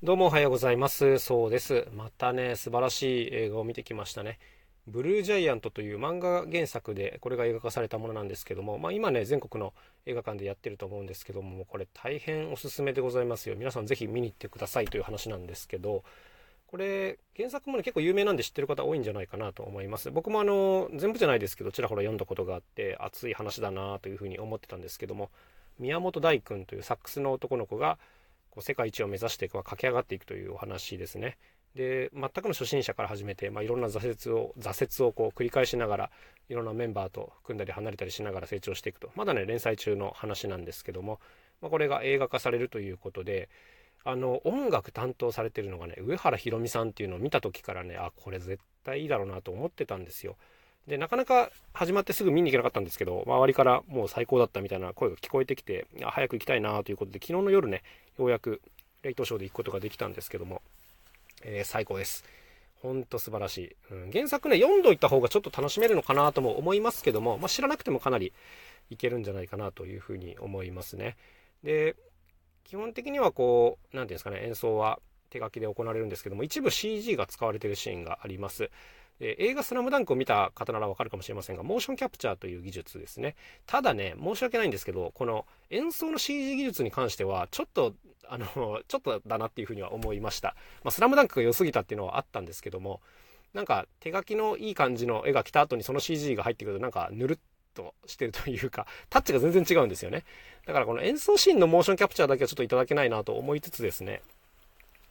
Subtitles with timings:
[0.00, 1.18] どうもおはようございます。
[1.18, 1.88] そうです。
[1.92, 4.38] またね、素晴らしい映画を見てきましたね。
[4.86, 9.74] ブルージャイアントという漫画原作でこれが映画化されたものなんですけども、まあ、今ね全国の
[10.06, 16.04] 映画館でやってると思うんですけどもこれ大変おすすめでございますよ皆さんぜひ見に行ってくださいという話なんですけど
[16.68, 25.28] これ原作もね結構有名なんで知ってる方多いんじゃないかなと思います僕もあの全部じゃないですけどちらほら読んだことがあって熱い話だなというふうに思ってたんですけども
[25.78, 27.98] 宮本大君というサックスの男の子が
[28.58, 31.38] こう世界一を目指して駆け上がっていくというお話ですね。
[31.76, 36.10] で全くの初心者から始めて、まあ、いろんな挫折を挫折をこう繰り返しながら
[36.48, 41.20] いろんなメンバーと組んだり離れたりしながら成長していくとまだね連載中の話なんですけども、
[41.60, 43.48] まあ、これが映画化されるということで
[44.02, 50.36] あの音楽担当されてるのがね上原ひろみさんっていうのを見た時からねあこれ絶対いいだろうなと思ってたんですよ。
[50.88, 57.82] でなかなか始まってすぐ見に行けなかったんですけど周りからもう最高だったみたいな声が聞こえてきて早く行きたいなということで昨日の夜ね
[58.18, 58.62] ようやく
[59.02, 60.62] レイトショーで行くことができたんですけども、
[61.44, 62.24] えー、最高です。
[62.82, 64.10] ほんと素晴らしい、うん。
[64.10, 68.32] 原作ね、読んどいた方がちょっと楽しめるのかなとも思いますけども、まあ、知らなくてもかなり
[68.90, 71.16] いけるんじゃないかなというふうに思いますね。
[71.64, 71.96] で、
[72.64, 78.70] 基本的にはこう、何ていうんですかね、演奏は手書きで行われるんですけども、一部 CG が使われているシーンがあります。
[79.18, 83.34] で映画スラムダンクを見た方ならわかるかもしれませんが、モーションキャプチャーという技術ですね。
[83.66, 87.94] ただね、申し訳ないんですけど、この演奏の CG 技術に関しては、ちょっと、
[88.26, 90.54] あの、 ちょっとだなっていうふうには思いました。
[90.84, 93.00] まあ、スラムダンクが良すぎたっていうのはあったんですけども、
[93.54, 97.38] なんか手書きのいい感じの絵が来た後にその CG が入ってくると、なんかぬるっ
[97.74, 100.24] としてるというか、タッチが全然違うんですよね。
[100.66, 104.20] だからこの演奏シーンのモーションキャプチャーだけはちょっといただけないなと思いつつですね、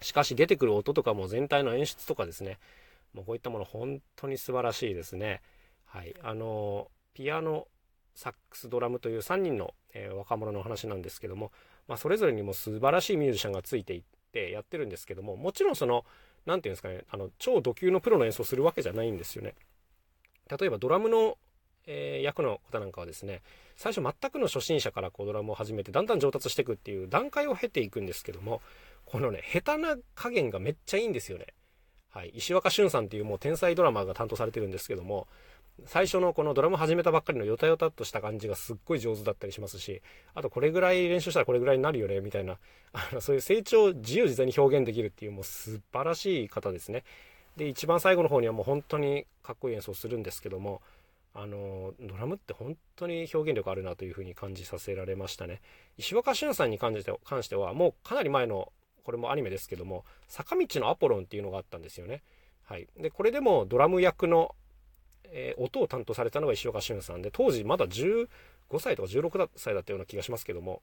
[0.00, 2.58] しかし出てくる音とかも全体の演出とかですね、
[3.12, 5.40] もうこういったもの本当に素晴らしいですね。
[5.84, 6.14] はい。
[6.22, 7.66] あの、ピアノ、
[8.14, 11.52] サックス、ドラムという3人の、えー、若者の話なんですけども、
[11.88, 16.04] まあ、それぞれにも素晴らしいミュージシャンがついていってやってるんですけども、もちろんその、
[16.44, 19.54] 何て言うんですかね、あの、超ド級のプロの演奏するわけじゃないんですよね。
[20.48, 21.38] 例えばドラムの、
[21.86, 23.42] えー、役の方なんかはですね、
[23.76, 28.60] 最初全くの初心者からこうドラムを始めてだんだん上達していくっていう段階を経ていくんですけども、
[29.04, 31.46] このね、下手な加減がめっちゃいいんですよね。
[32.16, 35.28] はい、石若俊さんっていうもう天才ドラマーが担当されてるんですけども、
[35.84, 40.00] 最初のこのドラム始めたばっかりのヨタヨタとした感じがすっごい上手だったりしますし、
[40.34, 42.56] あとこれぐらい練習したらこれぐらいになるよね、みたいな、
[42.94, 47.04] あのそういう成長を自由自在に表現できるっていうもう素晴らしい方ですね。
[47.58, 50.80] で、一番最後の方にはもう本当にかっこいい演奏するんですけども、
[51.34, 55.60] あの、ドラムって本当に表現力あるなというふうに感じさせられましたね。
[55.98, 58.72] 石若俊さんに関して関しては、もうかなり前の
[59.06, 62.24] これもアニメですけども、坂道のアポロンっていうのがあったんですよね。
[62.64, 62.88] はい。
[62.98, 64.56] で、これでもドラム役の、
[65.26, 68.26] えー、音を担当されたのが石岡俊さんで、当時まだ15
[68.80, 70.82] 歳とか16歳だったような気がしますけども、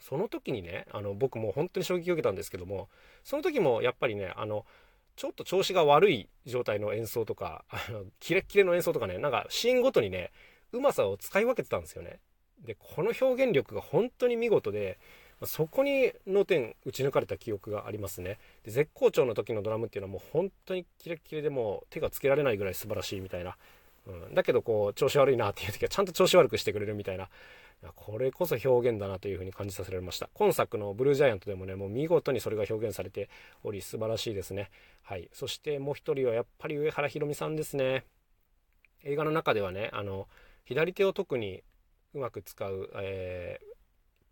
[0.00, 2.88] その時にね、あの、僕も本当に衝撃を受けたんですけども、
[3.22, 4.66] その時もやっぱりね、あの、
[5.14, 10.32] ちょっと調子が悪い状態の演奏とか、あの、キレッキレの演奏とかね、なんかシーンごとにね、
[10.72, 12.18] うまさを使い分けてたんですよね。
[12.64, 14.98] で、この表現力が本当に見事で、
[15.46, 18.38] そこに脳天打ち抜かれた記憶がありますね。
[18.64, 23.56] で絶好調の時のドラムっていうのはもう本当にキレッキレでもう手がつけられないぐらい素晴らしいみたいな、
[24.06, 27.28] うん、だけどこう調子悪いなっていう時はちゃんと調子悪くしてくれるみたいな。
[27.96, 30.28] これこそ表現だなというふうに感じさせられました。
[30.34, 33.30] 今作のブルージャイアントでもねもう見事にそれが表現されて
[33.64, 34.70] おり素晴らしいですね。
[35.02, 35.30] はい。
[35.32, 38.04] そしてもう一人はやっぱり上原ひろみさんですね。
[39.02, 40.28] 映画の中ではねあの
[40.66, 41.62] 左手を特に
[42.12, 43.79] うまく使う、えー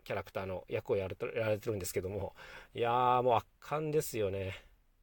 [0.08, 2.32] キャラクターの役をやるとやられてるんですけども、
[2.74, 4.54] いやーもう圧巻ですよね。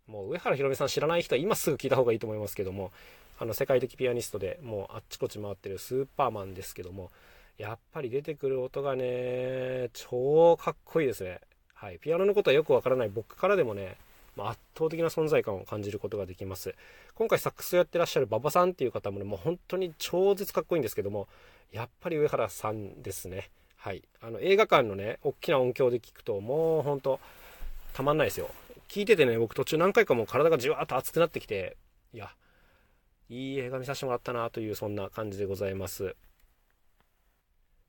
[0.08, 2.92] もう上原ひろみさん知らない人は今すぐ聞いた方がいいと思いますけども、
[3.38, 7.12] あの世界的ピアニストでもうあっちこっち回ってるスーパーマンですけども、
[7.60, 11.40] やっぱり出てくる音がね、超かっこいいですね。
[11.76, 12.00] はい。
[12.00, 13.98] ピアノのことはよくわからない僕からでもね、
[14.40, 16.74] 圧倒的な存在感を感じることができます。
[17.14, 21.28] 今回サックスをやってらっしゃる馬場さんっていう方もね、もう本当に超絶かっこいいんですけども、
[21.72, 23.52] やっぱり上原さんですね。
[23.86, 24.02] はい。
[24.20, 27.20] あの、映画館のね、大きな音響で聞くと、もうほんと、
[27.94, 28.50] たまんないですよ。
[28.88, 31.78] 聞いててね、僕途中何回かもう体がじわーっと熱くなってきて、
[32.12, 32.32] いや、
[33.30, 36.16] いい映画見させてもらったなという、そんな感じでございます。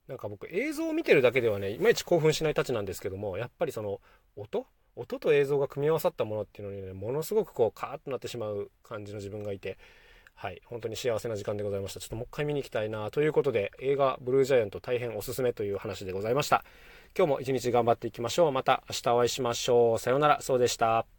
[0.07, 4.03] なんか僕、映像を見てるだけではね、いまいち興奮しないたちなんですけども、やっぱりその、
[4.37, 4.67] 音？
[4.97, 9.79] 音と映像が組み合わさったものっていうのにね、ものすごくこう、カーッとなってしまう感じの自分がいて、
[10.37, 12.01] はい、本当に幸せな時間でございました。
[12.01, 16.63] ちょっともう一回見に行きたいなということで、映画ブルージャイアント大変おすすめという話でございました。
[17.17, 18.53] 今日も一日頑張っていきましょう。
[18.53, 19.99] また明日お会いしましょう。
[19.99, 21.16] さようなら、そうでした。